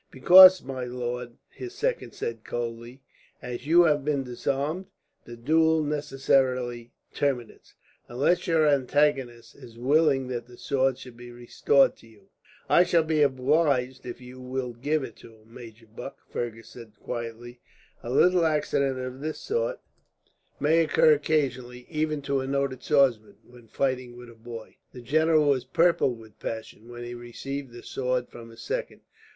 [0.09, 3.03] "Because, my lord," his second said coldly,
[3.39, 4.87] "as you have been disarmed,
[5.25, 7.75] the duel necessarily terminates;
[8.07, 12.29] unless your antagonist is willing that the sword shall be restored to you."
[12.67, 17.61] "I shall be obliged if you will give it him, Major Buck," Fergus said quietly.
[18.01, 19.81] "A little accident of this sort
[20.59, 25.47] may occur occasionally, even to a noted swordsman, when fighting with a boy." The general
[25.47, 29.01] was purple with passion, when he received the sword from his second.